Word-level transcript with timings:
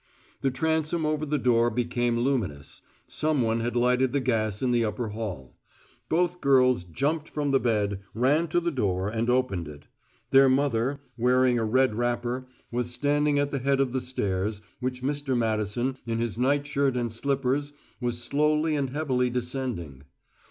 The 0.41 0.49
transom 0.49 1.05
over 1.05 1.27
the 1.27 1.37
door 1.37 1.69
became 1.69 2.17
luminous; 2.17 2.81
some 3.07 3.43
one 3.43 3.59
had 3.59 3.75
lighted 3.75 4.13
the 4.13 4.19
gas 4.19 4.63
in 4.63 4.71
the 4.71 4.83
upper 4.83 5.09
hall. 5.09 5.55
Both 6.09 6.41
girls 6.41 6.83
jumped 6.85 7.29
from 7.29 7.51
the 7.51 7.59
bed, 7.59 7.99
ran 8.15 8.47
to 8.47 8.59
the 8.59 8.71
door, 8.71 9.09
and 9.09 9.29
opened 9.29 9.67
it. 9.67 9.83
Their 10.31 10.49
mother, 10.49 11.01
wearing 11.17 11.59
a 11.59 11.65
red 11.65 11.93
wrapper, 11.93 12.47
was 12.71 12.89
standing 12.89 13.37
at 13.37 13.51
the 13.51 13.59
head 13.59 13.79
of 13.79 13.93
the 13.93 14.01
stairs, 14.01 14.63
which 14.79 15.03
Mr. 15.03 15.37
Madison, 15.37 15.99
in 16.07 16.17
his 16.17 16.35
night 16.35 16.65
shirt 16.65 16.97
and 16.97 17.13
slippers, 17.13 17.71
was 17.99 18.23
slowly 18.23 18.75
and 18.75 18.89
heavily 18.89 19.29
descending. 19.29 20.01